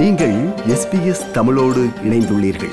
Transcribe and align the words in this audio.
நீங்கள் 0.00 0.48
எஸ்பிஎஸ் 0.48 1.30
தமிழோடு 1.30 1.88
இணைந்துள்ளீர்கள். 2.04 2.70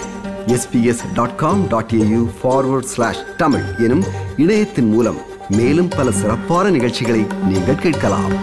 S B S 0.47 1.13
dot 1.13 1.35
com 1.35 1.67
dot 1.67 1.91
A U 1.93 2.29
forward 2.43 2.83
slash 2.83 3.35
Tamil 3.37 3.63
எனும் 3.77 4.03
இணையத்தின் 4.37 4.89
மூலம் 4.89 5.17
மேலும் 5.49 5.87
பல 5.87 6.11
சிறப்பான 6.11 6.69
நிகழ்ச்சிகளை 6.69 7.25
நீங்கள் 7.47 7.75
கேட்கலாம். 7.75 8.33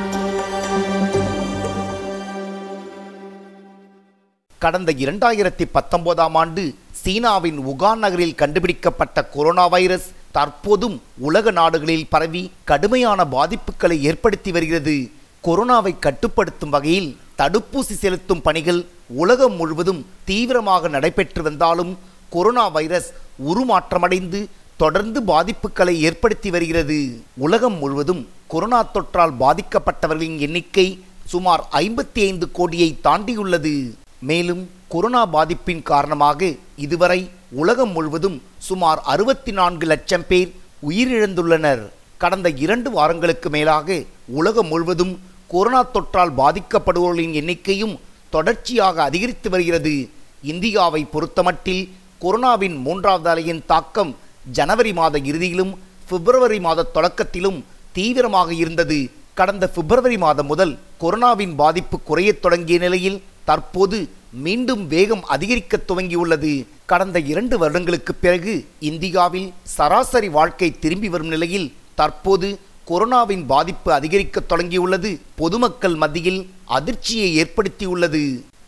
கடந்த 4.59 4.93
இரண்டாயிரத்தி 4.93 5.65
பத்தொன்பதாம் 5.73 6.35
ஆண்டு 6.35 6.75
சீனாவின் 6.91 7.59
உகான் 7.59 7.97
நகரில் 7.97 8.35
கண்டுபிடிக்கப்பட்ட 8.35 9.25
கொரோனா 9.25 9.67
வைரஸ் 9.67 10.11
தற்போதும் 10.35 11.01
உலக 11.19 11.51
நாடுகளில் 11.51 12.07
பரவி 12.09 12.51
கடுமையான 12.65 13.25
பாதிப்புகளை 13.25 13.99
ஏற்படுத்தி 14.01 14.53
வருகிறது. 14.53 15.11
கொரோனாவை 15.45 15.95
கட்டுப்படுத்தும் 15.99 16.71
வகையில் 16.71 17.17
தடுப்பூசி 17.39 17.95
செலுத்தும் 18.03 18.43
பணிகள் 18.43 18.87
உலகம் 19.23 19.57
முழுவதும் 19.57 20.07
தீவிரமாக 20.25 20.89
நடைபெற்று 20.89 21.43
வந்தாலும் 21.43 21.99
கொரோனா 22.31 22.69
வைரஸ் 22.69 23.09
உருமாற்றமடைந்து 23.49 24.41
தொடர்ந்து 24.77 25.21
பாதிப்புகளை 25.21 25.95
ஏற்படுத்தி 26.07 26.51
வருகிறது. 26.51 26.99
உலகம் 27.37 27.79
முழுவதும் 27.79 28.29
கொரோனா 28.47 28.81
தொற்றால் 28.95 29.35
பாதிக்கப்பட்டவர்களின் 29.41 30.39
எண்ணிக்கை 30.39 30.87
சுமார் 31.25 31.63
ஐம்பத்தி 31.73 32.21
ஐந்து 32.29 32.51
கோடியை 32.53 32.99
தாண்டியுள்ளது. 33.03 33.75
மேலும் 34.21 34.71
கொரோனா 34.89 35.23
பாதிப்பின் 35.27 35.83
காரணமாக 35.83 36.53
இதுவரை 36.77 37.31
உலகம் 37.51 37.93
முழுவதும் 37.93 38.43
சுமார் 38.59 39.01
அறுபத்தி 39.05 39.53
நான்கு 39.53 39.87
லட்சம் 39.87 40.27
பேர் 40.29 40.51
உயிரிழந்துள்ளனர். 40.89 41.85
கடந்த 42.17 42.49
இரண்டு 42.65 42.91
வாரங்களுக்கு 42.91 43.51
மேலாக 43.51 44.03
உலகம் 44.41 44.67
முழுவதும் 44.67 45.15
கொரோனா 45.53 45.81
தொற்றால் 45.85 46.33
பாதிக்கப்படுவோர்களின் 46.41 47.35
எண்ணிக்கையும் 47.41 47.95
தொடர்ச்சியாக 48.31 49.03
அதிகரித்து 49.03 49.51
வருகிறது. 49.51 49.95
இந்தியாவை 50.43 51.07
பொறுத்தமட்டில் 51.13 51.85
கொரோனாவின் 52.23 52.77
மூன்றாவது 52.87 53.29
அலையின் 53.33 53.63
தாக்கம் 53.67 54.17
ஜனவரி 54.51 54.93
மாத 54.93 55.19
இறுதியிலும் 55.19 55.73
பிப்ரவரி 56.09 56.61
மாத 56.61 56.89
தொடக்கத்திலும் 56.95 57.59
தீவிரமாக 57.93 58.51
இருந்தது. 58.55 58.99
கடந்த 59.35 59.69
பிப்ரவரி 59.69 60.19
மாதம் 60.19 60.47
முதல் 60.47 60.79
கொரோனாவின் 61.01 61.55
பாதிப்பு 61.55 61.97
குறையத் 62.01 62.43
தொடங்கிய 62.43 62.79
நிலையில் 62.79 63.23
தற்போது 63.45 64.09
மீண்டும் 64.45 64.87
வேகம் 64.87 65.25
அதிகரிக்க 65.35 65.81
துவங்கியுள்ளது. 65.89 66.53
கடந்த 66.87 67.19
இரண்டு 67.33 67.59
வருடங்களுக்கு 67.59 68.15
பிறகு 68.15 68.55
இந்தியாவில் 68.91 69.53
சராசரி 69.63 70.29
வாழ்க்கை 70.29 70.79
திரும்பி 70.79 71.09
வரும் 71.09 71.29
நிலையில் 71.29 71.73
தற்போது 71.95 72.59
கொரோனாவின் 72.89 73.45
பாதிப்பு 73.47 73.93
அதிகரிக்க 73.93 74.43
தொடங்கியுள்ளது. 74.49 75.19
பொதுமக்கள் 75.35 75.95
மத்தியில் 75.95 76.51
அதிர்ச்சியை 76.65 77.29
ஏற்படுத்தியுள்ளது. 77.43 78.23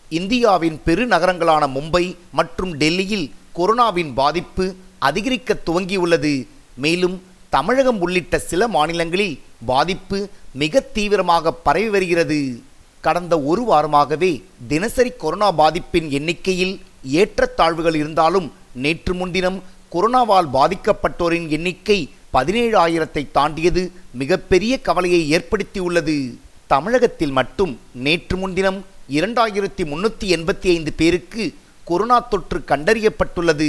இந்தியாவின் 0.09 0.81
பெருநகரங்களான 0.87 1.65
மும்பை 1.77 2.05
மற்றும் 2.33 2.77
டெல்லியில் 2.77 3.31
கொரோனாவின் 3.57 4.13
பாதிப்பு 4.15 4.75
அதிகரிக்க 4.99 5.57
துவங்கியுள்ளது. 5.67 6.47
மேலும் 6.77 7.23
தமிழகம் 7.49 8.01
உள்ளிட்ட 8.01 8.39
சில 8.39 8.69
மாநிலங்களில் 8.69 9.41
பாதிப்பு 9.67 10.29
மிக 10.53 10.81
தீவிரமாக 10.81 11.53
பரவி 11.53 11.89
வருகிறது. 11.89 12.63
கடந்த 13.01 13.41
ஒரு 13.41 13.63
வாரமாகவே 13.71 14.43
தினசரி 14.69 15.11
கொரோனா 15.11 15.53
பாதிப்பின் 15.53 16.09
எண்ணிக்கையில் 16.09 16.81
ஏற்றத்தாழ்வுகள் 17.13 17.95
இருந்தாலும் 17.95 18.53
நேற்று 18.73 19.15
முன்தினம் 19.15 19.63
கொரோனாவால் 19.93 20.49
பாதிக்கப்பட்டோரின் 20.53 21.49
எண்ணிக்கை 21.49 22.11
பதினேழு 22.31 22.77
ஆயிரத்தை 22.87 23.23
தாண்டியது. 23.33 23.93
மிகப்பெரிய 24.21 24.75
கவலையை 24.89 25.23
ஏற்படுத்தியுள்ளது. 25.37 26.17
தமிழகத்தில் 26.73 27.35
மட்டும் 27.39 27.73
நேற்று 28.05 28.37
முன்தினம் 28.43 28.79
இரண்டாயிரத்தி 29.17 29.83
முன்னூற்றி 29.91 30.27
எண்பத்தி 30.37 30.69
ஐந்து 30.77 30.93
பேருக்கு 31.01 31.45
கொரோனா 31.91 32.19
தொற்று 32.31 32.59
கண்டறியப்பட்டுள்ளது. 32.71 33.69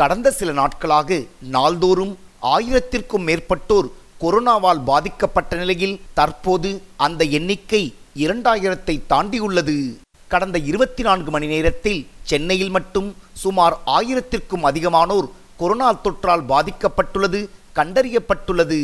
கடந்த 0.00 0.30
சில 0.38 0.52
நாட்களாக 0.52 1.20
நாள்தோறும் 1.54 2.12
ஆயிரத்திற்கும் 2.54 3.26
மேற்பட்டோர் 3.28 3.88
கொரோனாவால் 4.22 4.82
பாதிக்கப்பட்ட 4.90 5.56
நிலையில் 5.62 6.00
தற்போது 6.18 6.70
அந்த 7.06 7.22
எண்ணிக்கை 7.38 7.82
இரண்டாயிரத்தை 8.24 8.94
தாண்டியுள்ளது. 9.12 9.76
கடந்த 10.32 10.56
இருபத்தி 10.70 11.02
நான்கு 11.02 11.30
மணி 11.34 11.46
நேரத்தில் 11.46 12.00
சென்னையில் 12.30 12.74
மட்டும் 12.76 13.08
சுமார் 13.42 13.76
ஆயிரத்திற்கும் 13.96 14.66
அதிகமானோர் 14.70 15.28
கொரோனா 15.60 15.90
தொற்றால் 16.04 16.44
பாதிக்கப்பட்டுள்ளது 16.52 17.40
கண்டறியப்பட்டுள்ளது. 17.78 18.80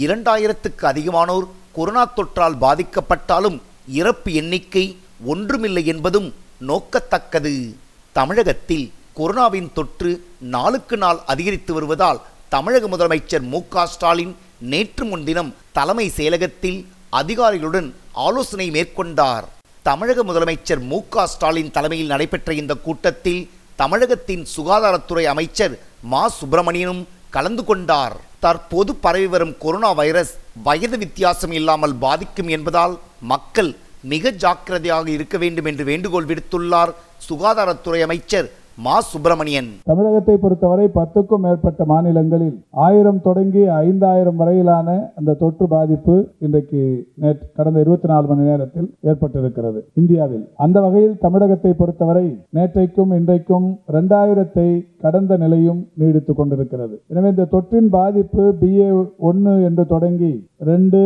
இரண்டாயிரத்துக்கு 0.00 0.84
அதிகமானோர் 0.84 1.46
கொரோனா 1.72 2.12
தொற்றால் 2.16 2.56
பாதிக்கப்பட்டாலும் 2.60 3.60
இறப்பு 3.88 4.32
எண்ணிக்கை 4.32 4.96
ஒன்றுமில்லை 5.24 5.86
என்பதும் 5.86 6.34
நோக்கத்தக்கது. 6.68 7.74
தமிழகத்தில் 8.12 8.92
கொரோனாவின் 9.16 9.72
தொற்று 9.72 10.24
நாளுக்கு 10.38 10.96
நாள் 10.96 11.20
அதிகரித்து 11.26 11.74
வருவதால் 11.74 12.20
தமிழக 12.48 12.88
முதலமைச்சர் 12.88 13.42
மு 13.42 13.60
ஸ்டாலின் 13.84 14.36
நேற்று 14.58 15.04
முன்தினம் 15.04 15.54
தலைமை 15.72 16.12
செயலகத்தில் 16.16 16.84
அதிகாரிகளுடன் 17.10 17.94
ஆலோசனை 18.12 18.70
மேற்கொண்டார். 18.70 19.44
தமிழக 19.82 20.24
முதலமைச்சர் 20.24 20.80
மு 20.80 21.00
ஸ்டாலின் 21.24 21.70
தலைமையில் 21.70 22.06
நடைபெற்ற 22.06 22.54
இந்த 22.54 22.74
கூட்டத்தில் 22.74 23.50
தமிழகத்தின் 23.76 24.46
சுகாதாரத்துறை 24.56 25.24
அமைச்சர் 25.24 25.78
மா. 26.02 26.30
சுப்பிரமணியனும் 26.30 27.04
கலந்து 27.30 27.64
கொண்டார். 27.64 28.20
தற்போது 28.42 28.92
பரவி 28.96 29.28
வரும் 29.28 29.54
கொரோனா 29.58 29.90
வைரஸ் 29.92 30.32
வயது 30.62 30.96
வித்தியாசம் 30.98 31.54
இல்லாமல் 31.58 31.94
பாதிக்கும் 31.98 32.48
என்பதால் 32.48 32.94
மக்கள் 33.24 33.70
மிக 34.04 34.30
ஜாக்கிரதையாக 34.42 35.06
இருக்க 35.16 35.36
வேண்டும் 35.38 35.68
என்று 35.70 35.84
வேண்டுகோள் 35.84 36.28
விடுத்துள்ளார் 36.30 36.92
சுகாதாரத்துறை 37.26 38.00
அமைச்சர் 38.00 38.48
மா 38.84 38.94
சுப்பிரமணியன். 39.08 39.68
தமிழகத்தை 39.88 40.34
பொறுத்தவரை 40.42 40.86
பத்துக்கும் 40.96 41.42
மேற்பட்ட 41.46 41.84
மாநிலங்களில் 41.90 42.54
ஆயிரம் 42.84 43.20
தொடங்கி 43.26 43.62
ஐந்தாயிரம் 43.86 44.38
வரையிலான 44.40 44.88
அந்த 45.18 45.34
தொற்று 45.42 45.66
பாதிப்பு 45.72 46.14
இன்றைக்கு 46.46 46.80
நேற்று 47.22 47.46
கடந்த 47.58 47.78
இருபத்தி 47.84 48.08
நாலு 48.12 48.26
மணி 48.30 48.48
நேரத்தில் 48.50 48.88
ஏற்பட்டிருக்கிறது. 49.10 49.80
இந்தியாவில். 50.00 50.44
அந்த 50.66 50.76
வகையில் 50.84 51.18
தமிழகத்தை 51.24 51.72
பொறுத்தவரை 51.80 52.26
நேற்றைக்கும் 52.58 53.12
இன்றைக்கும் 53.18 53.68
இரண்டாயிரத்தை 53.92 54.68
கடந்த 55.04 55.36
நிலையும் 55.42 55.80
நீடித்துக் 56.00 56.38
கொண்டிருக்கிறது. 56.40 56.94
எனவே 57.12 57.28
இந்த 57.34 57.46
தொற்றின் 57.54 57.92
பாதிப்பு 57.98 58.46
பிஏ 58.62 58.88
ஒன்று 59.30 59.54
என்று 59.68 59.86
தொடங்கி 59.94 60.32
ரெண்டு 60.70 60.98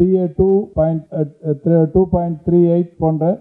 B A 0.00 0.26
two 0.36 0.50
point 0.76 1.06
two 1.94 2.02
point 2.14 2.38
three 2.46 2.60
eight 2.74 2.92
போன்ற 3.02 3.32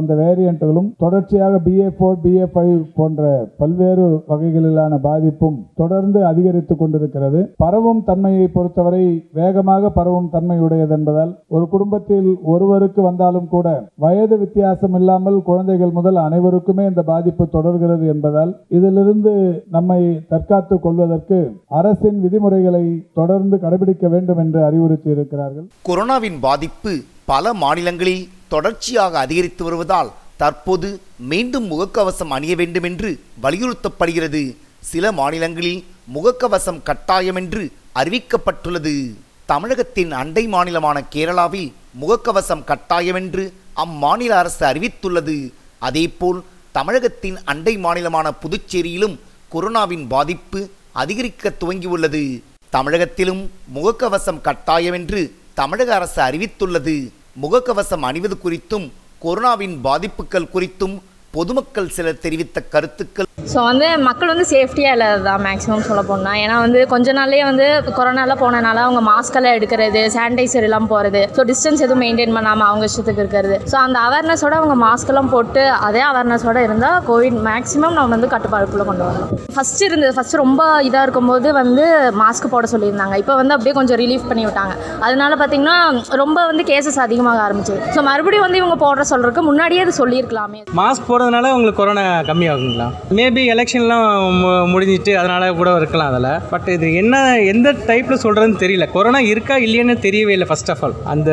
அந்த 0.00 0.12
வேரியண்ட்டுகளும் 0.24 0.90
தொடர்ச்சியாக 1.04 1.62
பிஏ 1.68 1.88
ஃபோர் 1.96 2.20
பிஏ 2.26 2.46
ஃபைவ் 2.52 2.76
போன்ற 2.96 3.22
பல்வேறு 3.58 4.06
வகைகளிலான 4.28 4.98
பாதிப்பும் 5.00 5.58
தொடர்ந்து 5.74 6.20
அதிகரித்துக் 6.26 6.80
கொண்டிருக்கிறது. 6.80 7.40
பரவும் 7.56 8.02
தன்மையை 8.04 8.46
பொறுத்தவரை 8.48 9.04
வேகமாக 9.32 9.90
பரவும் 9.90 10.30
தன்மையுடையது 10.32 10.94
என்பதால் 10.98 11.32
ஒரு 11.48 11.66
குடும்பத்தில் 11.68 12.28
ஒருவருக்கு 12.52 13.02
வந்தாலும் 13.02 13.48
கூட 13.48 13.68
வயது 13.98 14.38
வித்தியாசம் 14.38 14.94
இல்லாமல் 14.94 15.38
குழந்தைகள் 15.42 15.92
முதல் 15.92 16.20
அனைவருக்குமே 16.24 16.86
இந்த 16.86 17.04
பாதிப்பு 17.04 17.46
தொடர்கிறது 17.48 18.06
என்பதால் 18.06 18.52
இதிலிருந்து 18.70 19.34
நம்மை 19.70 20.00
தற்காத்துக் 20.28 20.84
கொள்வதற்கு 20.84 21.38
அரசின் 21.74 22.20
விதிமுறைகளை 22.20 22.84
தொடர்ந்து 23.14 23.58
கடைபிடிக்க 23.58 24.08
வேண்டும் 24.08 24.42
என்று 24.44 24.60
அறிவுறுத்தி 24.64 25.10
இருக்கிறார்கள் 25.10 25.66
கொரோனாவின் 25.84 26.38
பாதிப்பு 26.40 26.92
பல 27.26 27.52
மாநிலங்களில் 27.60 28.24
தொடர்ச்சியாக 28.48 29.18
அதிகரித்து 29.18 29.62
வருவதால் 29.64 30.10
தற்போது 30.36 31.00
மீண்டும் 31.16 31.70
முகக்கவசம் 31.70 32.28
அணிய 32.28 32.56
வேண்டும் 32.56 32.82
என்று 32.82 33.20
வலியுறுத்தப்படுகிறது. 33.42 34.56
சில 34.80 35.12
மாநிலங்களில் 35.12 35.84
முகக்கவசம் 36.14 36.82
கட்டாயம் 36.82 37.36
என்று 37.36 37.72
அறிவிக்கப்பட்டுள்ளது. 37.94 39.14
தமிழகத்தின் 39.46 40.12
அண்டை 40.12 40.48
மாநிலமான 40.48 41.04
கேரளாவில் 41.12 41.72
முகக்கவசம் 42.00 42.64
கட்டாயம் 42.64 43.14
என்று 43.14 43.52
அம்மாநில 43.76 44.28
அரசு 44.28 44.66
அறிவித்துள்ளது. 44.66 45.52
அதேபோல் 45.78 46.44
தமிழகத்தின் 46.72 47.38
அண்டை 47.44 47.78
மாநிலமான 47.78 48.30
புதுச்சேரியிலும் 48.42 49.18
கொரோனாவின் 49.52 50.06
பாதிப்பு 50.08 50.70
அதிகரிக்க 50.92 51.52
துவங்கியுள்ளது. 51.60 52.42
தமிழகத்திலும் 52.72 53.42
முகக்கவசம் 53.74 54.40
கட்டாயம் 54.40 54.92
என்று 54.92 55.34
தமிழக 55.54 55.94
அரசு 55.94 56.22
அறிவித்துள்ளது. 56.22 57.10
முகக்கவசம் 57.42 58.00
அணிவது 58.00 58.36
குறித்தும் 58.44 58.90
கொரோனாவின் 59.24 59.76
பாதிப்புகள் 59.84 60.52
குறித்தும் 60.54 60.96
பொதுமக்கள் 61.34 61.88
சிலர் 61.88 62.20
தெரிவித்த 62.20 62.58
கருத்துக்கள் 62.74 63.28
ஸோ 63.52 63.58
வந்து 63.68 63.86
மக்கள் 64.06 64.30
வந்து 64.32 64.44
சேஃப்டியாக 64.52 64.96
இல்லாதது 64.96 65.24
தான் 65.28 65.42
மேக்ஸிமம் 65.46 65.84
சொல்ல 65.88 66.02
போனால் 66.10 66.38
ஏன்னா 66.42 66.56
வந்து 66.64 66.80
கொஞ்ச 66.92 67.12
நாள்லேயே 67.18 67.44
வந்து 67.48 67.66
கொரோனாலாம் 67.98 68.40
போனனால 68.42 68.82
அவங்க 68.86 69.00
மாஸ்கெல்லாம் 69.10 69.56
எடுக்கிறது 69.58 70.00
சானிடைசர் 70.14 70.66
எல்லாம் 70.68 70.88
போகிறது 70.92 71.22
ஸோ 71.36 71.42
டிஸ்டன்ஸ் 71.50 71.82
எதுவும் 71.86 72.02
மெயின்டைன் 72.04 72.34
பண்ணாமல் 72.36 72.68
அவங்க 72.68 72.84
இஷ்டத்துக்கு 72.90 73.22
இருக்கிறது. 73.24 73.56
ஸோ 73.72 73.76
அந்த 73.86 73.98
அவேர்னஸோட 74.06 74.54
அவங்க 74.60 74.76
மாஸ்கெல்லாம் 74.86 75.30
போட்டு 75.34 75.64
அதே 75.88 76.02
அவேர்னஸோட 76.10 76.58
இருந்தால் 76.66 76.98
கோவிட் 77.10 77.38
மேக்ஸிமம் 77.48 77.96
நம்ம 77.98 78.14
வந்து 78.16 78.30
கட்டுப்பாடுக்குள்ளே 78.34 78.86
கொண்டு 78.90 79.04
வரலாம். 79.08 79.30
ஃபஸ்ட்டு 79.56 79.88
இருந்தது 79.88 80.12
ஃபஸ்ட்டு 80.18 80.40
ரொம்ப 80.44 80.62
இதாக 80.88 81.04
இருக்கும்போது 81.06 81.50
வந்து 81.60 81.84
மாஸ்க் 82.22 82.50
போட 82.54 82.66
சொல்லியிருந்தாங்க. 82.74 83.16
இப்போ 83.24 83.36
வந்து 83.40 83.54
அப்படியே 83.56 83.76
கொஞ்சம் 83.80 84.00
ரிலீஃப் 84.02 84.26
பண்ணி 84.30 84.46
விட்டாங்க. 84.48 84.74
அதனால 85.06 85.32
பார்த்தீங்கன்னா 85.42 85.76
ரொம்ப 86.22 86.38
வந்து 86.52 86.64
கேசஸ் 86.72 87.00
அதிகமாக 87.06 87.44
ஆரம்பிச்சு 87.46 87.76
ஸோ 87.96 88.02
மறுபடியும் 88.10 88.46
வந்து 88.46 88.60
இவங்க 88.62 88.78
போடுற 88.84 89.04
சொல்கிறதுக்கு 89.12 89.44
முன்னாடியே 89.50 89.82
அது 89.86 89.94
சொல்லியிருக்கலாமே. 90.02 90.62
மாஸ்க் 90.80 91.08
போடுறதுனால 91.10 91.52
உங்களுக்கு 91.58 91.80
கொரோனா 91.82 92.06
கம்மியாகுங்களா? 92.30 92.88
மேபி 93.18 93.33
எலெக்ஷன்லாம் 93.40 94.12
மு- 94.42 94.72
முடிஞ்சிட்டு 94.74 95.14
அதனால் 95.14 95.56
கூட 95.56 95.76
இருக்கலாம் 95.76 96.14
அதில். 96.14 96.40
பட் 96.50 96.68
இது 96.68 96.94
என்ன 96.94 97.38
எந்த 97.38 97.72
டைப்பில் 97.72 98.20
சொல்கிறதுன்னு 98.22 98.58
தெரியல. 98.58 98.90
கொரோனா 98.90 99.20
இருக்கா 99.20 99.56
இல்லையான்னு 99.56 99.98
தெரியவே 99.98 100.28
இல்லை 100.28 100.46
ஃபர்ஸ்ட் 100.46 100.70
ஆஃப் 100.70 100.84
ஆல் 100.84 100.94
அந்த 101.04 101.32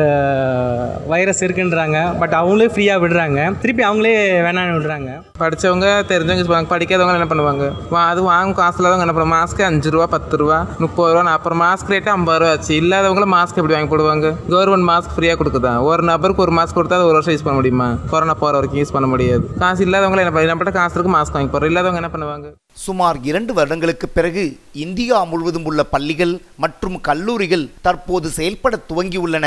வைரஸ் 1.06 1.44
இருக்குன்றாங்க. 1.44 2.18
பட் 2.18 2.32
அவங்களே 2.32 2.68
ஃப்ரீயாக 2.68 2.98
விடுறாங்க. 2.98 3.58
திருப்பி 3.58 3.84
அவங்களே 3.84 4.40
வேணான்னு 4.40 4.70
விடுறாங்க. 4.72 5.22
படித்தவங்க 5.40 6.02
தெரிஞ்சவங்க 6.08 6.30
யூஸ் 6.32 6.50
பண்ணுவாங்க 6.52 6.70
படிக்காதவங்க 6.70 7.20
என்ன 7.20 7.24
பண்ணுவாங்க? 7.24 7.72
வா- 7.90 8.08
அது 8.08 8.22
வாங்கும் 8.22 8.54
காசு 8.54 8.84
இல்லாதவங்க 8.84 9.12
என்ன 9.12 9.22
பண்ணுவாங்க? 9.22 9.30
மாஸ்க்கு 9.32 9.62
அஞ்சு 9.62 9.90
ரூபா 9.90 10.06
பத்து 10.06 10.36
ரூபா 10.36 10.66
முப்பது 10.78 11.14
ரூபா 11.14 11.30
அப்புறம் 11.30 11.60
மாஸ்க் 11.60 11.90
ரேட்டு 11.90 12.08
ஐம்பது 12.08 12.38
ரூபா 12.38 12.50
ஆச்சு. 12.50 12.80
இல்லாதவங்கள 12.80 13.42
மாஸ்க் 13.42 13.54
எப்படி 13.54 13.72
வாங்கி 13.72 13.96
போடுவாங்க? 13.96 14.34
கவர்மெண்ட் 14.48 14.90
மாஸ்க் 14.90 15.20
ஃப்ரீயாக 15.20 15.36
கொடுக்குதா? 15.36 15.82
ஒரு 15.82 16.02
நபருக்கு 16.02 16.42
ஒரு 16.42 16.52
மாஸ்க் 16.52 16.76
கொடுத்தா 16.76 16.92
அது 16.92 17.04
ஒரு 17.04 17.12
வருஷம் 17.12 17.34
யூஸ் 17.34 17.42
பண்ண 17.42 17.52
முடியுமா? 17.52 17.94
கொரோனா 18.10 18.34
போகிற 18.34 18.58
வரைக்கும் 18.58 18.82
யூஸ் 18.82 18.92
பண்ண 18.92 19.08
முடியாது. 19.08 19.48
காசு 19.58 19.84
இல்லாதவங்களை 19.84 20.16
என்ன 20.16 20.30
பண்ண- 20.30 20.54
நம்மகிட்ட 20.54 20.72
காசு 20.72 21.00
இருக்கு 21.00 21.18
மாஸ்க் 21.18 21.32
வாங்கி 21.32 21.32
போகிறோம் 21.32 21.68
இல்லாதவங்க 21.68 21.91
என்ன 22.00 22.08
பண்ணுவாங்க? 22.12 22.48
சுமார் 22.84 23.18
இரண்டு 23.30 23.52
வருடங்களுக்கு 23.56 24.06
பிறகு 24.16 24.42
இந்தியா 24.84 25.16
முழுவதும் 25.30 25.66
உள்ள 25.70 25.80
பள்ளிகள் 25.94 26.34
மற்றும் 26.64 26.96
கல்லூரிகள் 27.08 27.64
தற்போது 27.86 28.28
செயல்பட 28.38 28.78
துவங்கியுள்ளன. 28.90 29.46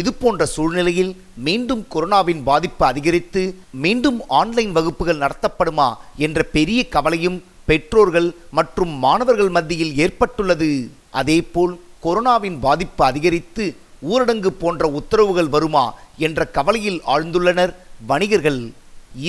இது 0.00 0.10
போன்ற 0.22 0.46
சூழ்நிலையில் 0.54 1.12
மீண்டும் 1.46 1.82
கொரோனாவின் 1.94 2.42
பாதிப்பு 2.50 2.84
அதிகரித்து 2.92 3.42
மீண்டும் 3.84 4.18
ஆன்லைன் 4.40 4.72
வகுப்புகள் 4.78 5.22
நடத்தப்படுமா 5.24 5.88
என்ற 6.26 6.42
பெரிய 6.56 6.80
கவலையும் 6.96 7.38
பெற்றோர்கள் 7.70 8.28
மற்றும் 8.58 8.94
மாணவர்கள் 9.04 9.52
மத்தியில் 9.56 9.96
ஏற்பட்டுள்ளது. 10.06 10.70
அதேபோல் 11.20 11.74
கொரோனாவின் 12.06 12.58
பாதிப்பு 12.66 13.02
அதிகரித்து 13.10 13.66
ஊரடங்கு 14.12 14.50
போன்ற 14.62 14.88
உத்தரவுகள் 14.98 15.52
வருமா 15.54 15.84
என்ற 16.26 16.40
கவலையில் 16.56 16.98
ஆழ்ந்துள்ளனர் 17.14 17.72
வணிகர்கள். 18.10 18.60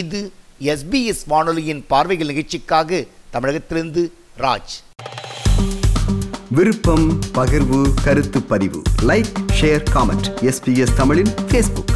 இது 0.01 0.19
எஸ்பிஎஸ் 0.61 1.21
வானொலியின் 1.27 1.85
பார்வைகள் 1.87 2.27
நிகழ்ச்சிக்காக 2.27 3.05
தமிழகத்திலிருந்து 3.33 4.11
ராஜ். 4.37 4.73
விருப்பம் 6.51 7.19
பகிர்வு 7.33 7.93
கருத்து 8.03 8.41
பதிவு. 8.41 8.81
லைக் 9.01 9.31
ஷேர் 9.61 9.83
காமெண்ட் 9.93 10.27
எஸ்பிஎஸ் 10.41 10.95
தமிழின் 10.95 11.33
ஃபேஸ்புக் 11.47 11.95